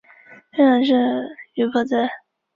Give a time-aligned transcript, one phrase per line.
[0.53, 2.07] 院长是于博泽。